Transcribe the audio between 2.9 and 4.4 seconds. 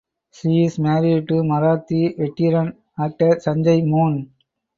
actor Sanjay Mone.